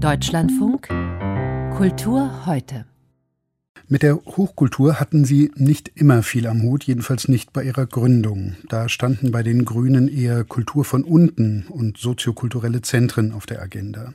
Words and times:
Deutschlandfunk 0.00 0.88
Kultur 1.76 2.44
heute. 2.44 2.84
Mit 3.88 4.02
der 4.02 4.16
Hochkultur 4.16 5.00
hatten 5.00 5.24
sie 5.24 5.50
nicht 5.56 5.90
immer 5.94 6.22
viel 6.22 6.46
am 6.46 6.62
Hut, 6.62 6.84
jedenfalls 6.84 7.28
nicht 7.28 7.54
bei 7.54 7.62
ihrer 7.62 7.86
Gründung. 7.86 8.56
Da 8.68 8.90
standen 8.90 9.30
bei 9.30 9.42
den 9.42 9.64
Grünen 9.64 10.08
eher 10.08 10.44
Kultur 10.44 10.84
von 10.84 11.02
unten 11.02 11.66
und 11.70 11.96
soziokulturelle 11.96 12.82
Zentren 12.82 13.32
auf 13.32 13.46
der 13.46 13.62
Agenda. 13.62 14.12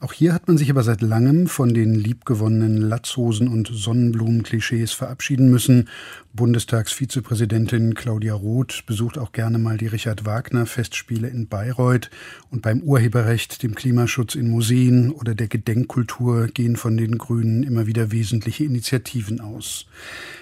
Auch 0.00 0.12
hier 0.12 0.32
hat 0.32 0.46
man 0.46 0.56
sich 0.56 0.70
aber 0.70 0.84
seit 0.84 1.02
langem 1.02 1.48
von 1.48 1.74
den 1.74 1.92
liebgewonnenen 1.92 2.76
Latzhosen 2.76 3.48
und 3.48 3.68
Sonnenblumenklischees 3.72 4.92
verabschieden 4.92 5.50
müssen. 5.50 5.88
Bundestagsvizepräsidentin 6.34 7.94
Claudia 7.94 8.34
Roth 8.34 8.84
besucht 8.86 9.18
auch 9.18 9.32
gerne 9.32 9.58
mal 9.58 9.76
die 9.76 9.88
Richard 9.88 10.24
Wagner 10.24 10.66
Festspiele 10.66 11.26
in 11.26 11.48
Bayreuth 11.48 12.10
und 12.52 12.62
beim 12.62 12.80
Urheberrecht, 12.82 13.64
dem 13.64 13.74
Klimaschutz 13.74 14.36
in 14.36 14.48
Museen 14.48 15.10
oder 15.10 15.34
der 15.34 15.48
Gedenkkultur 15.48 16.46
gehen 16.46 16.76
von 16.76 16.96
den 16.96 17.18
Grünen 17.18 17.64
immer 17.64 17.88
wieder 17.88 18.12
wesentliche 18.12 18.62
Initiativen 18.62 19.40
aus. 19.40 19.86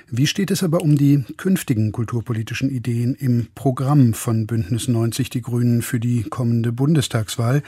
Wie 0.08 0.28
steht 0.28 0.52
es 0.52 0.62
aber 0.62 0.82
um 0.82 0.96
die 0.96 1.24
künftigen 1.36 1.90
kulturpolitischen 1.90 2.70
Ideen 2.70 3.16
im 3.16 3.48
Programm 3.56 4.14
von 4.14 4.46
Bündnis 4.46 4.86
90 4.86 5.30
Die 5.30 5.42
Grünen 5.42 5.82
für 5.82 5.98
die 5.98 6.22
kommende 6.22 6.70
Bundestagswahl? 6.70 7.64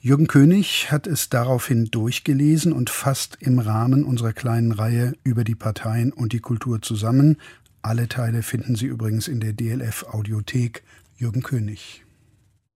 Jürgen 0.00 0.28
König 0.28 0.92
hat 0.92 1.08
es 1.08 1.30
daraufhin 1.30 1.86
durchgelesen 1.86 2.72
und 2.72 2.90
fasst 2.90 3.38
im 3.40 3.58
Rahmen 3.58 4.04
unserer 4.04 4.32
kleinen 4.32 4.70
Reihe 4.70 5.14
über 5.24 5.42
die 5.42 5.56
Parteien 5.56 6.12
und 6.12 6.32
die 6.32 6.38
Kultur 6.38 6.80
zusammen. 6.80 7.38
Alle 7.82 8.06
Teile 8.06 8.44
finden 8.44 8.76
Sie 8.76 8.86
übrigens 8.86 9.26
in 9.26 9.40
der 9.40 9.52
DLF 9.52 10.04
Audiothek. 10.12 10.84
Jürgen 11.16 11.42
König. 11.42 12.04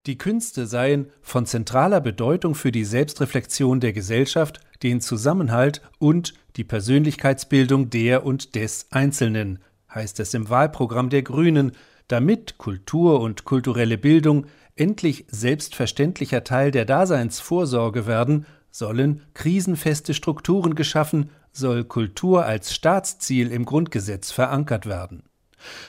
Die 0.06 0.18
Künste 0.18 0.66
seien 0.66 1.06
von 1.22 1.46
zentraler 1.46 2.00
Bedeutung 2.00 2.56
für 2.56 2.72
die 2.72 2.84
Selbstreflexion 2.84 3.78
der 3.78 3.92
Gesellschaft, 3.92 4.60
den 4.84 5.00
Zusammenhalt 5.00 5.82
und 5.98 6.34
die 6.56 6.62
Persönlichkeitsbildung 6.62 7.90
der 7.90 8.24
und 8.24 8.54
des 8.54 8.86
Einzelnen, 8.90 9.58
heißt 9.92 10.20
es 10.20 10.34
im 10.34 10.48
Wahlprogramm 10.50 11.08
der 11.08 11.22
Grünen, 11.22 11.72
damit 12.06 12.58
Kultur 12.58 13.20
und 13.20 13.44
kulturelle 13.44 13.98
Bildung 13.98 14.46
endlich 14.76 15.24
selbstverständlicher 15.28 16.44
Teil 16.44 16.70
der 16.70 16.84
Daseinsvorsorge 16.84 18.06
werden, 18.06 18.46
sollen 18.70 19.22
krisenfeste 19.32 20.14
Strukturen 20.14 20.74
geschaffen, 20.74 21.30
soll 21.52 21.84
Kultur 21.84 22.44
als 22.44 22.74
Staatsziel 22.74 23.52
im 23.52 23.64
Grundgesetz 23.64 24.32
verankert 24.32 24.86
werden. 24.86 25.22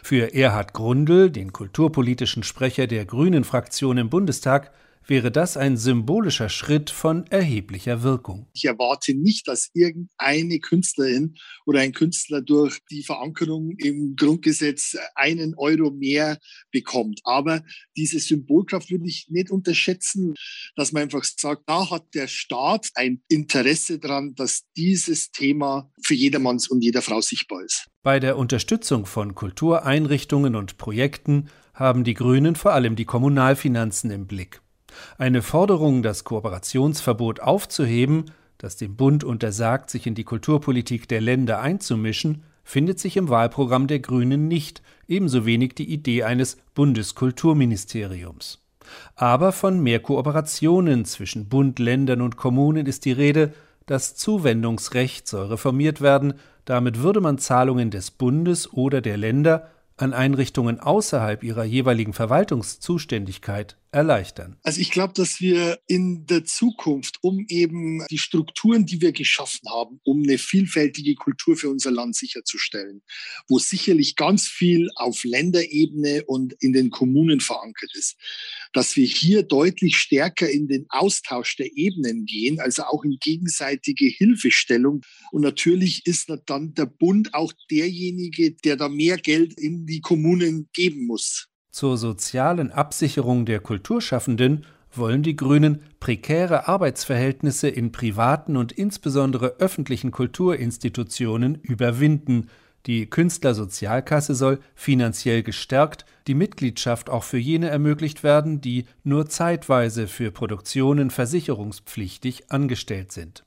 Für 0.03 0.33
Erhard 0.33 0.73
Grundl, 0.73 1.31
den 1.31 1.51
kulturpolitischen 1.51 2.43
Sprecher 2.43 2.87
der 2.87 3.05
Grünen 3.05 3.43
Fraktion 3.43 3.97
im 3.97 4.09
Bundestag, 4.09 4.71
wäre 5.07 5.31
das 5.31 5.57
ein 5.57 5.77
symbolischer 5.77 6.49
Schritt 6.49 6.89
von 6.89 7.25
erheblicher 7.27 8.03
Wirkung. 8.03 8.47
Ich 8.53 8.65
erwarte 8.65 9.13
nicht, 9.13 9.47
dass 9.47 9.69
irgendeine 9.73 10.59
Künstlerin 10.59 11.35
oder 11.65 11.79
ein 11.79 11.93
Künstler 11.93 12.41
durch 12.41 12.79
die 12.89 13.03
Verankerung 13.03 13.71
im 13.77 14.15
Grundgesetz 14.15 14.97
einen 15.15 15.55
Euro 15.55 15.91
mehr 15.91 16.39
bekommt. 16.71 17.21
Aber 17.23 17.63
diese 17.95 18.19
Symbolkraft 18.19 18.91
würde 18.91 19.07
ich 19.07 19.27
nicht 19.29 19.51
unterschätzen, 19.51 20.35
dass 20.75 20.91
man 20.91 21.03
einfach 21.03 21.23
sagt, 21.23 21.63
da 21.67 21.89
hat 21.89 22.13
der 22.13 22.27
Staat 22.27 22.89
ein 22.95 23.21
Interesse 23.27 23.99
daran, 23.99 24.35
dass 24.35 24.63
dieses 24.75 25.31
Thema 25.31 25.91
für 26.01 26.15
jedermanns 26.15 26.69
und 26.69 26.83
jeder 26.83 27.01
Frau 27.01 27.21
sichtbar 27.21 27.63
ist. 27.63 27.87
Bei 28.03 28.19
der 28.19 28.37
Unterstützung 28.37 29.05
von 29.05 29.33
Kultureinrichtungen 29.33 30.55
und 30.55 30.77
Projekten 30.77 31.49
haben 31.73 32.03
die 32.03 32.13
Grünen 32.13 32.55
vor 32.55 32.73
allem 32.73 32.95
die 32.95 33.05
Kommunalfinanzen 33.05 34.11
im 34.11 34.27
Blick. 34.27 34.61
Eine 35.17 35.41
Forderung, 35.41 36.03
das 36.03 36.23
Kooperationsverbot 36.23 37.39
aufzuheben, 37.39 38.25
das 38.57 38.77
dem 38.77 38.95
Bund 38.95 39.23
untersagt, 39.23 39.89
sich 39.89 40.07
in 40.07 40.15
die 40.15 40.23
Kulturpolitik 40.23 41.07
der 41.07 41.21
Länder 41.21 41.59
einzumischen, 41.59 42.43
findet 42.63 42.99
sich 42.99 43.15
im 43.17 43.29
Wahlprogramm 43.29 43.87
der 43.87 43.99
Grünen 43.99 44.47
nicht, 44.47 44.81
ebenso 45.07 45.45
wenig 45.45 45.75
die 45.75 45.91
Idee 45.91 46.23
eines 46.23 46.57
Bundeskulturministeriums. 46.73 48.59
Aber 49.15 49.51
von 49.51 49.81
mehr 49.81 49.99
Kooperationen 49.99 51.05
zwischen 51.05 51.47
Bund, 51.47 51.79
Ländern 51.79 52.21
und 52.21 52.37
Kommunen 52.37 52.85
ist 52.85 53.05
die 53.05 53.11
Rede, 53.11 53.53
das 53.85 54.15
Zuwendungsrecht 54.15 55.27
soll 55.27 55.47
reformiert 55.47 56.01
werden, 56.01 56.33
damit 56.65 57.01
würde 57.01 57.21
man 57.21 57.37
Zahlungen 57.37 57.91
des 57.91 58.09
Bundes 58.09 58.73
oder 58.73 59.01
der 59.01 59.17
Länder 59.17 59.69
an 59.97 60.13
Einrichtungen 60.13 60.79
außerhalb 60.79 61.43
ihrer 61.43 61.63
jeweiligen 61.63 62.13
Verwaltungszuständigkeit 62.13 63.77
erleichtern? 63.95 64.57
Also 64.61 64.81
ich 64.81 64.91
glaube, 64.91 65.13
dass 65.13 65.39
wir 65.39 65.79
in 65.87 66.25
der 66.25 66.43
Zukunft, 66.43 67.19
um 67.21 67.45
eben 67.47 68.05
die 68.11 68.17
Strukturen, 68.17 68.85
die 68.85 69.01
wir 69.01 69.13
geschaffen 69.13 69.69
haben, 69.69 70.01
um 70.03 70.21
eine 70.21 70.37
vielfältige 70.37 71.15
Kultur 71.15 71.55
für 71.55 71.69
unser 71.69 71.91
Land 71.91 72.15
sicherzustellen, 72.15 73.01
wo 73.47 73.57
sicherlich 73.57 74.17
ganz 74.17 74.47
viel 74.47 74.89
auf 74.95 75.23
Länderebene 75.23 76.25
und 76.25 76.53
in 76.59 76.73
den 76.73 76.89
Kommunen 76.89 77.39
verankert 77.39 77.91
ist, 77.93 78.17
dass 78.73 78.97
wir 78.97 79.07
hier 79.07 79.43
deutlich 79.43 79.95
stärker 79.95 80.49
in 80.49 80.67
den 80.67 80.85
Austausch 80.89 81.55
der 81.55 81.75
Ebenen 81.77 82.25
gehen, 82.25 82.59
also 82.59 82.83
auch 82.83 83.05
in 83.05 83.17
gegenseitige 83.21 84.07
Hilfestellung. 84.07 85.01
Und 85.31 85.41
natürlich 85.41 86.05
ist 86.05 86.29
dann 86.45 86.73
der 86.73 86.85
Bund 86.85 87.33
auch 87.33 87.53
derjenige, 87.71 88.51
der 88.51 88.75
da 88.75 88.89
mehr 88.89 89.17
Geld 89.17 89.57
in 89.57 89.85
die 89.85 90.01
Kommunen 90.01 90.67
geben 90.73 91.05
muss. 91.05 91.47
Zur 91.75 91.97
sozialen 91.97 92.71
Absicherung 92.71 93.45
der 93.45 93.59
Kulturschaffenden 93.59 94.65
wollen 94.93 95.23
die 95.23 95.35
Grünen 95.35 95.81
prekäre 95.99 96.69
Arbeitsverhältnisse 96.69 97.67
in 97.67 97.91
privaten 97.91 98.55
und 98.55 98.71
insbesondere 98.71 99.57
öffentlichen 99.59 100.11
Kulturinstitutionen 100.11 101.55
überwinden. 101.55 102.47
Die 102.85 103.09
Künstlersozialkasse 103.09 104.35
soll 104.35 104.61
finanziell 104.73 105.43
gestärkt, 105.43 106.05
die 106.27 106.33
Mitgliedschaft 106.33 107.09
auch 107.09 107.23
für 107.23 107.39
jene 107.39 107.67
ermöglicht 107.67 108.23
werden, 108.23 108.61
die 108.61 108.85
nur 109.03 109.25
zeitweise 109.25 110.07
für 110.07 110.31
Produktionen 110.31 111.09
versicherungspflichtig 111.09 112.53
angestellt 112.53 113.11
sind. 113.11 113.43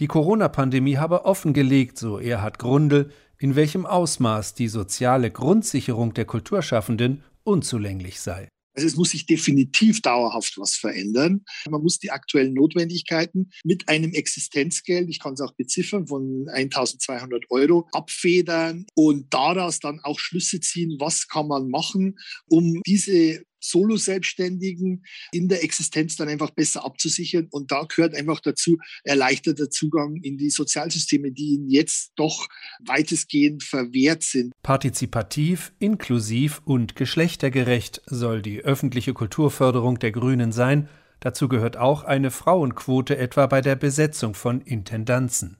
Die 0.00 0.08
Corona-Pandemie 0.08 0.96
habe 0.96 1.26
offengelegt, 1.26 1.96
so 1.96 2.18
Erhard 2.18 2.58
Grundl, 2.58 3.10
in 3.38 3.54
welchem 3.54 3.86
Ausmaß 3.86 4.54
die 4.54 4.66
soziale 4.66 5.30
Grundsicherung 5.30 6.12
der 6.12 6.24
Kulturschaffenden 6.24 7.22
unzulänglich 7.44 8.20
sei. 8.20 8.48
Also 8.74 8.86
es 8.86 8.96
muss 8.96 9.10
sich 9.10 9.26
definitiv 9.26 10.00
dauerhaft 10.00 10.56
was 10.56 10.76
verändern. 10.76 11.44
Man 11.68 11.82
muss 11.82 11.98
die 11.98 12.10
aktuellen 12.10 12.54
Notwendigkeiten 12.54 13.50
mit 13.64 13.88
einem 13.88 14.12
Existenzgeld, 14.14 15.10
ich 15.10 15.18
kann 15.18 15.34
es 15.34 15.40
auch 15.40 15.52
beziffern, 15.52 16.06
von 16.06 16.48
1200 16.48 17.44
Euro 17.50 17.86
abfedern 17.92 18.86
und 18.94 19.32
daraus 19.32 19.78
dann 19.78 20.00
auch 20.00 20.18
Schlüsse 20.18 20.60
ziehen, 20.60 20.96
was 20.98 21.28
kann 21.28 21.48
man 21.48 21.68
machen, 21.68 22.18
um 22.48 22.80
diese 22.86 23.42
Solo-Selbstständigen 23.62 25.04
in 25.32 25.48
der 25.48 25.64
Existenz 25.64 26.16
dann 26.16 26.28
einfach 26.28 26.50
besser 26.50 26.84
abzusichern. 26.84 27.48
Und 27.50 27.70
da 27.70 27.84
gehört 27.84 28.14
einfach 28.14 28.40
dazu 28.40 28.78
erleichterter 29.04 29.70
Zugang 29.70 30.16
in 30.16 30.36
die 30.36 30.50
Sozialsysteme, 30.50 31.32
die 31.32 31.54
ihnen 31.54 31.70
jetzt 31.70 32.12
doch 32.16 32.48
weitestgehend 32.84 33.62
verwehrt 33.62 34.22
sind. 34.22 34.52
Partizipativ, 34.62 35.72
inklusiv 35.78 36.60
und 36.64 36.96
geschlechtergerecht 36.96 38.02
soll 38.06 38.42
die 38.42 38.60
öffentliche 38.60 39.14
Kulturförderung 39.14 39.98
der 39.98 40.12
Grünen 40.12 40.52
sein. 40.52 40.88
Dazu 41.20 41.48
gehört 41.48 41.76
auch 41.76 42.02
eine 42.02 42.32
Frauenquote 42.32 43.16
etwa 43.16 43.46
bei 43.46 43.60
der 43.60 43.76
Besetzung 43.76 44.34
von 44.34 44.60
Intendanzen. 44.60 45.56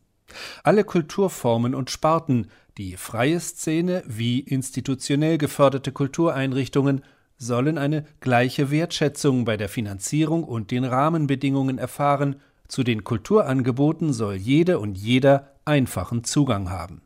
Alle 0.64 0.84
Kulturformen 0.84 1.74
und 1.74 1.91
Sparten, 1.91 2.48
die 2.78 2.96
freie 2.96 3.38
Szene 3.38 4.02
wie 4.06 4.41
institutionell 4.41 5.38
geförderte 5.38 5.92
Kultureinrichtungen 5.92 7.02
sollen 7.42 7.78
eine 7.78 8.04
gleiche 8.20 8.70
Wertschätzung 8.70 9.44
bei 9.44 9.56
der 9.56 9.69
Finanzierung 9.69 10.44
und 10.44 10.70
den 10.70 10.84
Rahmenbedingungen 10.84 11.78
erfahren, 11.78 12.36
zu 12.69 12.82
den 12.82 13.04
Kulturangeboten 13.04 14.12
soll 14.12 14.36
jede 14.36 14.78
und 14.78 14.97
jeder 14.97 15.50
einfachen 15.65 16.24
Zugang 16.24 16.71
haben. 16.71 17.03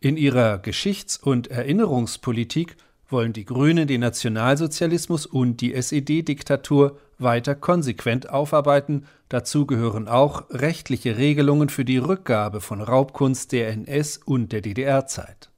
In 0.00 0.16
ihrer 0.16 0.58
Geschichts- 0.58 1.16
und 1.16 1.48
Erinnerungspolitik 1.48 2.76
wollen 3.08 3.32
die 3.32 3.44
Grünen 3.44 3.86
den 3.86 4.00
Nationalsozialismus 4.00 5.26
und 5.26 5.60
die 5.60 5.74
SED-Diktatur 5.74 6.98
weiter 7.18 7.54
konsequent 7.54 8.30
aufarbeiten. 8.30 9.06
Dazu 9.28 9.66
gehören 9.66 10.08
auch 10.08 10.50
rechtliche 10.50 11.16
Regelungen 11.16 11.68
für 11.68 11.84
die 11.84 11.98
Rückgabe 11.98 12.60
von 12.60 12.80
Raubkunst 12.80 13.52
der 13.52 13.72
NS- 13.72 14.20
und 14.24 14.52
der 14.52 14.60
DDR-Zeit. 14.60 15.50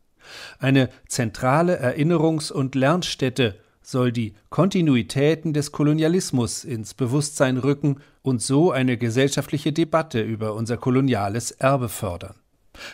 Eine 0.59 0.91
zentrale 1.07 1.81
Erinnerungs- 1.81 2.53
und 2.53 2.75
Lernstätte 2.75 3.59
soll 3.91 4.13
die 4.13 4.35
Kontinuitäten 4.51 5.55
des 5.55 5.73
Kolonialismus 5.73 6.65
ins 6.65 6.93
Bewusstsein 6.93 7.57
rücken 7.57 8.01
und 8.21 8.43
so 8.43 8.71
eine 8.71 8.99
gesellschaftliche 8.99 9.73
Debatte 9.73 10.21
über 10.21 10.55
unser 10.55 10.77
koloniales 10.77 11.53
Erbe 11.53 11.89
fördern. 11.89 12.35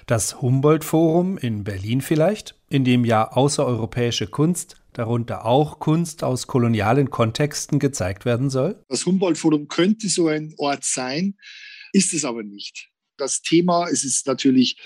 Das 0.07 0.41
Humboldt-Forum 0.41 1.37
in 1.37 1.65
Berlin 1.65 2.01
vielleicht, 2.01 2.55
in 2.71 2.85
dem 2.85 3.05
ja 3.05 3.29
außereuropäische 3.29 4.29
Kunst, 4.29 4.77
darunter 4.93 5.45
auch 5.45 5.81
Kunst 5.81 6.23
aus 6.23 6.47
kolonialen 6.47 7.11
Kontexten 7.11 7.81
gezeigt 7.81 8.25
werden 8.25 8.49
soll? 8.49 8.81
Das 8.89 9.05
Humboldt-Forum 9.05 9.67
könnte 9.67 10.09
so 10.09 10.29
ein 10.29 10.55
Ort 10.59 10.85
sein, 10.85 11.35
ist 11.93 12.15
es 12.15 12.25
aber 12.25 12.45
nicht. 12.45 12.91
Das 13.17 13.43
Thema, 13.43 13.89
es 13.89 14.05
ist 14.05 14.29
natürlich 14.29 14.79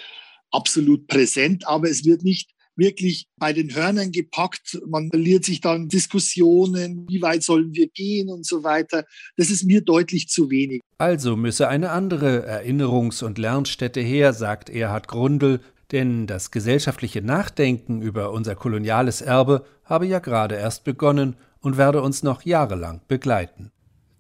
absolut 0.51 1.07
präsent, 1.07 1.69
aber 1.69 1.91
es 1.91 2.07
wird 2.07 2.23
nicht 2.23 2.51
wirklich 2.79 3.27
bei 3.37 3.53
den 3.53 3.75
Hörnern 3.75 4.13
gepackt. 4.13 4.81
Man 4.87 5.11
verliert 5.11 5.45
sich 5.45 5.61
dann 5.61 5.89
Diskussionen, 5.89 7.07
wie 7.09 7.21
weit 7.21 7.43
sollen 7.43 7.75
wir 7.75 7.89
gehen 7.89 8.31
und 8.31 8.47
so 8.47 8.65
weiter. 8.65 9.05
Das 9.37 9.51
ist 9.51 9.65
mir 9.65 9.83
deutlich 9.83 10.29
zu 10.29 10.51
wenig. 10.51 10.81
Also 10.99 11.37
müsse 11.37 11.69
eine 11.69 11.91
andere 11.91 12.49
Erinnerungs- 12.49 13.23
und 13.23 13.39
Lernstätte 13.39 14.01
her, 14.01 14.33
sagt 14.33 14.71
Erhard 14.71 15.09
Grundl, 15.09 15.61
denn 15.93 16.27
das 16.27 16.51
gesellschaftliche 16.51 17.23
Nachdenken 17.23 18.03
über 18.03 18.33
unser 18.33 18.55
koloniales 18.55 19.21
Erbe 19.21 19.65
habe 19.85 20.07
ja 20.07 20.19
gerade 20.19 20.55
erst 20.55 20.85
begonnen 20.85 21.37
und 21.61 21.77
werde 21.77 22.03
uns 22.03 22.23
noch 22.23 22.43
jahrelang 22.43 23.01
begleiten. 23.09 23.71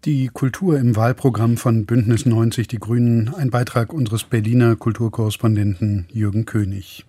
Die 0.04 0.28
Kultur 0.28 0.78
im 0.78 0.94
Wahlprogramm 0.96 1.56
von 1.56 1.84
Bündnis 1.84 2.24
90 2.24 2.68
Die 2.68 2.78
Grünen, 2.78 3.34
ein 3.34 3.50
Beitrag 3.50 3.92
unseres 3.92 4.24
Berliner 4.24 4.76
Kulturkorrespondenten 4.76 6.06
Jürgen 6.12 6.44
König. 6.44 7.04